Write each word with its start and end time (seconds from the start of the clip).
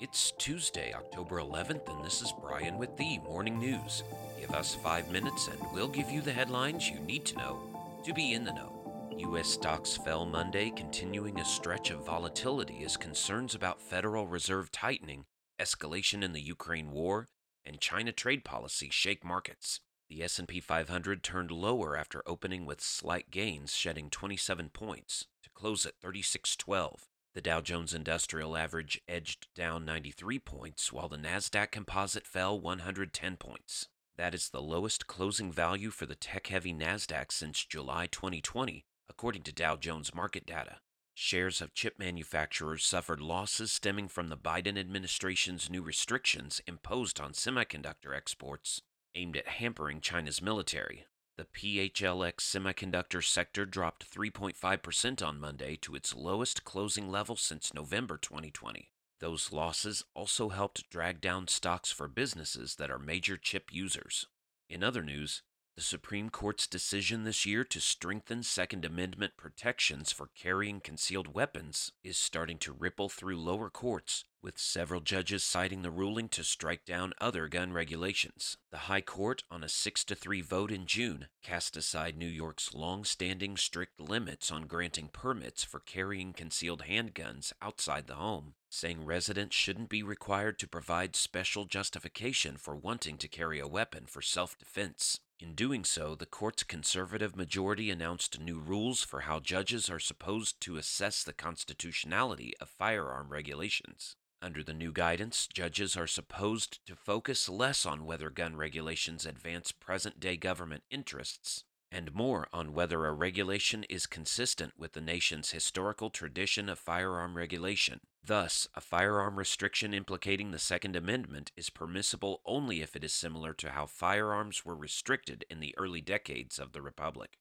It's 0.00 0.30
Tuesday, 0.38 0.94
October 0.94 1.40
11th, 1.40 1.92
and 1.92 2.04
this 2.04 2.22
is 2.22 2.32
Brian 2.40 2.78
with 2.78 2.96
the 2.96 3.18
Morning 3.18 3.58
News. 3.58 4.04
Give 4.38 4.52
us 4.52 4.72
five 4.72 5.10
minutes 5.10 5.48
and 5.48 5.58
we'll 5.72 5.88
give 5.88 6.08
you 6.08 6.20
the 6.20 6.32
headlines 6.32 6.88
you 6.88 7.00
need 7.00 7.24
to 7.24 7.36
know 7.36 7.98
to 8.04 8.14
be 8.14 8.32
in 8.32 8.44
the 8.44 8.52
know. 8.52 9.10
U.S. 9.18 9.48
stocks 9.48 9.96
fell 9.96 10.24
Monday, 10.24 10.70
continuing 10.70 11.40
a 11.40 11.44
stretch 11.44 11.90
of 11.90 12.06
volatility 12.06 12.84
as 12.84 12.96
concerns 12.96 13.56
about 13.56 13.82
Federal 13.82 14.28
Reserve 14.28 14.70
tightening, 14.70 15.24
escalation 15.60 16.22
in 16.22 16.32
the 16.32 16.42
Ukraine 16.42 16.92
war, 16.92 17.26
and 17.66 17.80
China 17.80 18.12
trade 18.12 18.44
policy 18.44 18.90
shake 18.92 19.24
markets. 19.24 19.80
The 20.08 20.22
S&P 20.22 20.60
500 20.60 21.24
turned 21.24 21.50
lower 21.50 21.96
after 21.96 22.22
opening 22.24 22.66
with 22.66 22.80
slight 22.80 23.32
gains, 23.32 23.74
shedding 23.74 24.10
27 24.10 24.68
points 24.68 25.26
to 25.42 25.50
close 25.50 25.84
at 25.84 25.98
3612. 26.00 27.08
The 27.38 27.42
Dow 27.42 27.60
Jones 27.60 27.94
Industrial 27.94 28.56
Average 28.56 29.00
edged 29.06 29.46
down 29.54 29.84
93 29.84 30.40
points, 30.40 30.92
while 30.92 31.08
the 31.08 31.16
NASDAQ 31.16 31.70
Composite 31.70 32.26
fell 32.26 32.60
110 32.60 33.36
points. 33.36 33.86
That 34.16 34.34
is 34.34 34.48
the 34.48 34.60
lowest 34.60 35.06
closing 35.06 35.52
value 35.52 35.90
for 35.90 36.04
the 36.04 36.16
tech 36.16 36.48
heavy 36.48 36.74
NASDAQ 36.74 37.30
since 37.30 37.64
July 37.64 38.08
2020, 38.08 38.84
according 39.08 39.42
to 39.42 39.52
Dow 39.52 39.76
Jones 39.76 40.12
market 40.12 40.46
data. 40.46 40.80
Shares 41.14 41.60
of 41.60 41.74
chip 41.74 41.96
manufacturers 41.96 42.84
suffered 42.84 43.20
losses 43.20 43.70
stemming 43.70 44.08
from 44.08 44.30
the 44.30 44.36
Biden 44.36 44.76
administration's 44.76 45.70
new 45.70 45.82
restrictions 45.82 46.60
imposed 46.66 47.20
on 47.20 47.34
semiconductor 47.34 48.16
exports 48.16 48.82
aimed 49.14 49.36
at 49.36 49.46
hampering 49.46 50.00
China's 50.00 50.42
military. 50.42 51.06
The 51.38 51.44
PHLX 51.44 52.40
semiconductor 52.40 53.22
sector 53.22 53.64
dropped 53.64 54.12
3.5% 54.12 55.24
on 55.24 55.38
Monday 55.38 55.76
to 55.82 55.94
its 55.94 56.12
lowest 56.12 56.64
closing 56.64 57.12
level 57.12 57.36
since 57.36 57.72
November 57.72 58.16
2020. 58.16 58.90
Those 59.20 59.52
losses 59.52 60.02
also 60.14 60.48
helped 60.48 60.90
drag 60.90 61.20
down 61.20 61.46
stocks 61.46 61.92
for 61.92 62.08
businesses 62.08 62.74
that 62.74 62.90
are 62.90 62.98
major 62.98 63.36
chip 63.36 63.68
users. 63.70 64.26
In 64.68 64.82
other 64.82 65.04
news, 65.04 65.42
the 65.78 65.84
Supreme 65.84 66.28
Court's 66.28 66.66
decision 66.66 67.22
this 67.22 67.46
year 67.46 67.62
to 67.62 67.80
strengthen 67.80 68.42
Second 68.42 68.84
Amendment 68.84 69.34
protections 69.36 70.10
for 70.10 70.28
carrying 70.34 70.80
concealed 70.80 71.32
weapons 71.32 71.92
is 72.02 72.18
starting 72.18 72.58
to 72.58 72.72
ripple 72.72 73.08
through 73.08 73.40
lower 73.40 73.70
courts, 73.70 74.24
with 74.42 74.58
several 74.58 75.00
judges 75.00 75.44
citing 75.44 75.82
the 75.82 75.92
ruling 75.92 76.28
to 76.30 76.42
strike 76.42 76.84
down 76.84 77.12
other 77.20 77.46
gun 77.46 77.72
regulations. 77.72 78.56
The 78.72 78.88
High 78.88 79.02
Court, 79.02 79.44
on 79.52 79.62
a 79.62 79.68
6 79.68 80.02
to 80.06 80.16
3 80.16 80.40
vote 80.40 80.72
in 80.72 80.84
June, 80.84 81.28
cast 81.44 81.76
aside 81.76 82.16
New 82.16 82.26
York's 82.26 82.74
long 82.74 83.04
standing 83.04 83.56
strict 83.56 84.00
limits 84.00 84.50
on 84.50 84.66
granting 84.66 85.06
permits 85.12 85.62
for 85.62 85.78
carrying 85.78 86.32
concealed 86.32 86.86
handguns 86.88 87.52
outside 87.62 88.08
the 88.08 88.14
home, 88.14 88.54
saying 88.68 89.04
residents 89.04 89.54
shouldn't 89.54 89.90
be 89.90 90.02
required 90.02 90.58
to 90.58 90.66
provide 90.66 91.14
special 91.14 91.66
justification 91.66 92.56
for 92.56 92.74
wanting 92.74 93.16
to 93.16 93.28
carry 93.28 93.60
a 93.60 93.68
weapon 93.68 94.06
for 94.06 94.20
self 94.20 94.58
defense. 94.58 95.20
In 95.40 95.54
doing 95.54 95.84
so, 95.84 96.16
the 96.16 96.26
court's 96.26 96.64
conservative 96.64 97.36
majority 97.36 97.90
announced 97.90 98.40
new 98.40 98.58
rules 98.58 99.04
for 99.04 99.20
how 99.20 99.38
judges 99.38 99.88
are 99.88 100.00
supposed 100.00 100.60
to 100.62 100.76
assess 100.76 101.22
the 101.22 101.32
constitutionality 101.32 102.54
of 102.60 102.68
firearm 102.68 103.28
regulations. 103.28 104.16
Under 104.42 104.64
the 104.64 104.74
new 104.74 104.90
guidance, 104.90 105.46
judges 105.46 105.96
are 105.96 106.08
supposed 106.08 106.84
to 106.86 106.96
focus 106.96 107.48
less 107.48 107.86
on 107.86 108.04
whether 108.04 108.30
gun 108.30 108.56
regulations 108.56 109.24
advance 109.24 109.70
present 109.70 110.18
day 110.18 110.36
government 110.36 110.82
interests 110.90 111.62
and 111.90 112.14
more 112.14 112.48
on 112.52 112.72
whether 112.72 113.06
a 113.06 113.12
regulation 113.12 113.84
is 113.88 114.06
consistent 114.06 114.72
with 114.76 114.92
the 114.92 115.00
nation's 115.00 115.52
historical 115.52 116.10
tradition 116.10 116.68
of 116.68 116.78
firearm 116.78 117.36
regulation. 117.36 118.00
Thus, 118.28 118.68
a 118.74 118.82
firearm 118.82 119.38
restriction 119.38 119.94
implicating 119.94 120.50
the 120.50 120.58
Second 120.58 120.94
Amendment 120.94 121.50
is 121.56 121.70
permissible 121.70 122.42
only 122.44 122.82
if 122.82 122.94
it 122.94 123.02
is 123.02 123.14
similar 123.14 123.54
to 123.54 123.70
how 123.70 123.86
firearms 123.86 124.66
were 124.66 124.76
restricted 124.76 125.46
in 125.48 125.60
the 125.60 125.74
early 125.78 126.02
decades 126.02 126.58
of 126.58 126.72
the 126.72 126.82
Republic. 126.82 127.38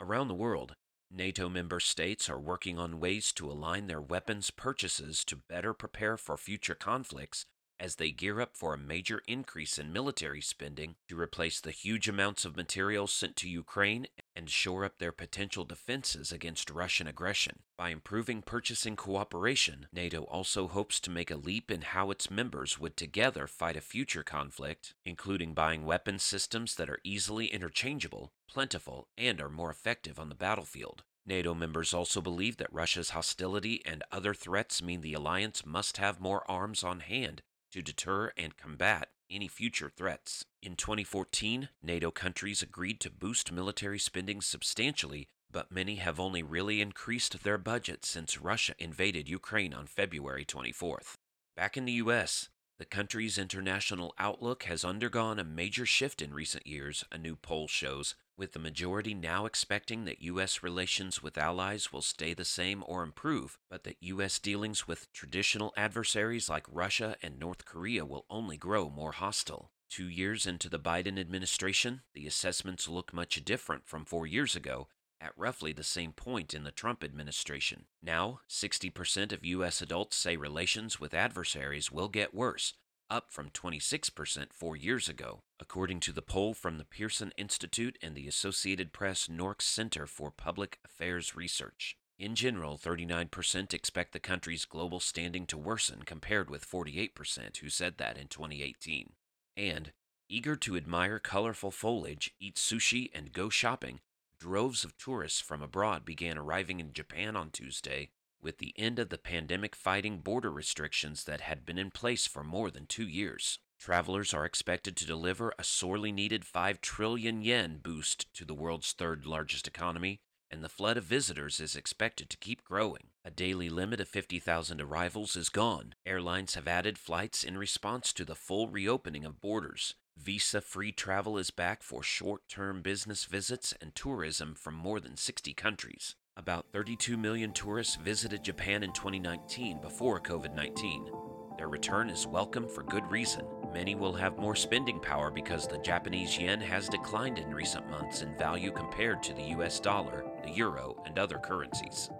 Around 0.00 0.28
the 0.28 0.34
world, 0.34 0.74
NATO 1.10 1.50
member 1.50 1.80
states 1.80 2.30
are 2.30 2.40
working 2.40 2.78
on 2.78 2.98
ways 2.98 3.30
to 3.32 3.50
align 3.50 3.88
their 3.88 4.00
weapons 4.00 4.50
purchases 4.50 5.22
to 5.26 5.36
better 5.36 5.74
prepare 5.74 6.16
for 6.16 6.38
future 6.38 6.74
conflicts 6.74 7.44
as 7.82 7.96
they 7.96 8.12
gear 8.12 8.40
up 8.40 8.56
for 8.56 8.72
a 8.72 8.78
major 8.78 9.20
increase 9.26 9.76
in 9.76 9.92
military 9.92 10.40
spending 10.40 10.94
to 11.08 11.18
replace 11.18 11.60
the 11.60 11.72
huge 11.72 12.08
amounts 12.08 12.44
of 12.44 12.56
material 12.56 13.08
sent 13.08 13.34
to 13.34 13.48
Ukraine 13.48 14.06
and 14.36 14.48
shore 14.48 14.84
up 14.84 14.98
their 14.98 15.10
potential 15.10 15.64
defenses 15.64 16.30
against 16.30 16.70
Russian 16.70 17.08
aggression. 17.08 17.58
By 17.76 17.88
improving 17.88 18.40
purchasing 18.40 18.94
cooperation, 18.94 19.88
NATO 19.92 20.22
also 20.22 20.68
hopes 20.68 21.00
to 21.00 21.10
make 21.10 21.32
a 21.32 21.36
leap 21.36 21.72
in 21.72 21.82
how 21.82 22.12
its 22.12 22.30
members 22.30 22.78
would 22.78 22.96
together 22.96 23.48
fight 23.48 23.76
a 23.76 23.80
future 23.80 24.22
conflict, 24.22 24.94
including 25.04 25.52
buying 25.52 25.84
weapon 25.84 26.20
systems 26.20 26.76
that 26.76 26.88
are 26.88 27.00
easily 27.02 27.46
interchangeable, 27.46 28.32
plentiful, 28.48 29.08
and 29.18 29.40
are 29.40 29.50
more 29.50 29.70
effective 29.70 30.20
on 30.20 30.28
the 30.28 30.36
battlefield. 30.36 31.02
NATO 31.26 31.52
members 31.52 31.92
also 31.92 32.20
believe 32.20 32.58
that 32.58 32.72
Russia's 32.72 33.10
hostility 33.10 33.82
and 33.84 34.04
other 34.12 34.34
threats 34.34 34.80
mean 34.80 35.00
the 35.00 35.14
alliance 35.14 35.66
must 35.66 35.96
have 35.96 36.20
more 36.20 36.48
arms 36.48 36.84
on 36.84 37.00
hand 37.00 37.42
to 37.72 37.82
deter 37.82 38.32
and 38.36 38.56
combat 38.56 39.08
any 39.30 39.48
future 39.48 39.90
threats. 39.94 40.44
In 40.62 40.76
2014, 40.76 41.70
NATO 41.82 42.10
countries 42.10 42.62
agreed 42.62 43.00
to 43.00 43.10
boost 43.10 43.50
military 43.50 43.98
spending 43.98 44.40
substantially, 44.40 45.28
but 45.50 45.72
many 45.72 45.96
have 45.96 46.20
only 46.20 46.42
really 46.42 46.80
increased 46.80 47.42
their 47.42 47.58
budget 47.58 48.04
since 48.04 48.40
Russia 48.40 48.74
invaded 48.78 49.28
Ukraine 49.28 49.74
on 49.74 49.86
February 49.86 50.44
24th. 50.44 51.14
Back 51.56 51.76
in 51.76 51.84
the 51.84 51.92
US, 51.92 52.48
the 52.82 52.86
country's 52.86 53.38
international 53.38 54.12
outlook 54.18 54.64
has 54.64 54.84
undergone 54.84 55.38
a 55.38 55.44
major 55.44 55.86
shift 55.86 56.20
in 56.20 56.34
recent 56.34 56.66
years, 56.66 57.04
a 57.12 57.16
new 57.16 57.36
poll 57.36 57.68
shows, 57.68 58.16
with 58.36 58.54
the 58.54 58.58
majority 58.58 59.14
now 59.14 59.46
expecting 59.46 60.04
that 60.04 60.20
U.S. 60.22 60.64
relations 60.64 61.22
with 61.22 61.38
allies 61.38 61.92
will 61.92 62.02
stay 62.02 62.34
the 62.34 62.44
same 62.44 62.82
or 62.88 63.04
improve, 63.04 63.56
but 63.70 63.84
that 63.84 63.98
U.S. 64.00 64.40
dealings 64.40 64.88
with 64.88 65.12
traditional 65.12 65.72
adversaries 65.76 66.48
like 66.48 66.66
Russia 66.68 67.14
and 67.22 67.38
North 67.38 67.64
Korea 67.64 68.04
will 68.04 68.26
only 68.28 68.56
grow 68.56 68.90
more 68.90 69.12
hostile. 69.12 69.70
Two 69.88 70.08
years 70.08 70.44
into 70.44 70.68
the 70.68 70.80
Biden 70.80 71.20
administration, 71.20 72.00
the 72.14 72.26
assessments 72.26 72.88
look 72.88 73.14
much 73.14 73.44
different 73.44 73.86
from 73.86 74.04
four 74.04 74.26
years 74.26 74.56
ago, 74.56 74.88
at 75.22 75.32
roughly 75.36 75.72
the 75.72 75.84
same 75.84 76.12
point 76.12 76.52
in 76.52 76.64
the 76.64 76.72
Trump 76.72 77.04
administration. 77.04 77.84
Now, 78.02 78.40
60% 78.50 79.32
of 79.32 79.44
U.S. 79.44 79.80
adults 79.80 80.16
say 80.16 80.36
relations 80.36 80.98
with 80.98 81.14
adversaries 81.14 81.92
will 81.92 82.08
get 82.08 82.34
worse, 82.34 82.74
up 83.08 83.30
from 83.30 83.50
26% 83.50 84.52
four 84.52 84.76
years 84.76 85.08
ago, 85.08 85.42
according 85.60 86.00
to 86.00 86.12
the 86.12 86.22
poll 86.22 86.54
from 86.54 86.78
the 86.78 86.84
Pearson 86.84 87.32
Institute 87.36 87.96
and 88.02 88.14
the 88.14 88.26
Associated 88.26 88.92
Press 88.92 89.28
NORC 89.28 89.62
Center 89.62 90.06
for 90.06 90.30
Public 90.30 90.78
Affairs 90.84 91.36
Research. 91.36 91.96
In 92.18 92.34
general, 92.34 92.78
39% 92.78 93.74
expect 93.74 94.12
the 94.12 94.20
country's 94.20 94.64
global 94.64 95.00
standing 95.00 95.46
to 95.46 95.58
worsen 95.58 96.02
compared 96.04 96.50
with 96.50 96.68
48% 96.68 97.58
who 97.58 97.68
said 97.68 97.98
that 97.98 98.16
in 98.16 98.28
2018. 98.28 99.12
And, 99.56 99.92
eager 100.28 100.56
to 100.56 100.76
admire 100.76 101.18
colorful 101.18 101.70
foliage, 101.70 102.34
eat 102.40 102.56
sushi, 102.56 103.10
and 103.14 103.32
go 103.32 103.48
shopping, 103.48 104.00
droves 104.42 104.82
of 104.82 104.98
tourists 104.98 105.40
from 105.40 105.62
abroad 105.62 106.04
began 106.04 106.36
arriving 106.36 106.80
in 106.80 106.92
Japan 106.92 107.36
on 107.36 107.48
Tuesday, 107.52 108.10
with 108.40 108.58
the 108.58 108.74
end 108.76 108.98
of 108.98 109.08
the 109.08 109.16
pandemic 109.16 109.76
fighting 109.76 110.18
border 110.18 110.50
restrictions 110.50 111.22
that 111.22 111.42
had 111.42 111.64
been 111.64 111.78
in 111.78 111.92
place 111.92 112.26
for 112.26 112.42
more 112.42 112.68
than 112.68 112.84
two 112.84 113.06
years. 113.06 113.60
Travelers 113.78 114.34
are 114.34 114.44
expected 114.44 114.96
to 114.96 115.06
deliver 115.06 115.54
a 115.56 115.62
sorely 115.62 116.10
needed 116.10 116.44
5 116.44 116.80
trillion 116.80 117.42
yen 117.42 117.78
boost 117.80 118.34
to 118.34 118.44
the 118.44 118.52
world's 118.52 118.90
third 118.90 119.26
largest 119.26 119.68
economy, 119.68 120.18
and 120.50 120.64
the 120.64 120.68
flood 120.68 120.96
of 120.96 121.04
visitors 121.04 121.60
is 121.60 121.76
expected 121.76 122.28
to 122.28 122.36
keep 122.36 122.64
growing. 122.64 123.10
A 123.24 123.30
daily 123.30 123.68
limit 123.68 124.00
of 124.00 124.08
50,000 124.08 124.80
arrivals 124.80 125.36
is 125.36 125.50
gone. 125.50 125.94
Airlines 126.04 126.54
have 126.54 126.66
added 126.66 126.98
flights 126.98 127.44
in 127.44 127.56
response 127.56 128.12
to 128.14 128.24
the 128.24 128.34
full 128.34 128.66
reopening 128.66 129.24
of 129.24 129.40
borders. 129.40 129.94
Visa 130.16 130.60
free 130.60 130.92
travel 130.92 131.36
is 131.36 131.50
back 131.50 131.82
for 131.82 132.02
short 132.02 132.48
term 132.48 132.80
business 132.80 133.24
visits 133.24 133.74
and 133.80 133.94
tourism 133.94 134.54
from 134.54 134.74
more 134.74 135.00
than 135.00 135.16
60 135.16 135.52
countries. 135.54 136.14
About 136.36 136.66
32 136.72 137.16
million 137.16 137.52
tourists 137.52 137.96
visited 137.96 138.44
Japan 138.44 138.82
in 138.82 138.92
2019 138.92 139.80
before 139.80 140.20
COVID 140.20 140.54
19. 140.54 141.10
Their 141.58 141.68
return 141.68 142.08
is 142.08 142.26
welcome 142.26 142.68
for 142.68 142.82
good 142.84 143.10
reason. 143.10 143.44
Many 143.72 143.94
will 143.94 144.12
have 144.12 144.38
more 144.38 144.54
spending 144.54 145.00
power 145.00 145.30
because 145.30 145.66
the 145.66 145.78
Japanese 145.78 146.38
yen 146.38 146.60
has 146.60 146.88
declined 146.88 147.38
in 147.38 147.52
recent 147.52 147.90
months 147.90 148.22
in 148.22 148.36
value 148.36 148.70
compared 148.70 149.22
to 149.24 149.34
the 149.34 149.54
US 149.56 149.80
dollar, 149.80 150.24
the 150.44 150.50
euro, 150.50 151.02
and 151.04 151.18
other 151.18 151.38
currencies. 151.38 152.10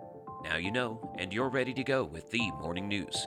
Now 0.42 0.56
you 0.56 0.72
know, 0.72 1.14
and 1.18 1.32
you're 1.32 1.50
ready 1.50 1.72
to 1.74 1.84
go 1.84 2.04
with 2.04 2.30
the 2.30 2.50
morning 2.52 2.88
news. 2.88 3.26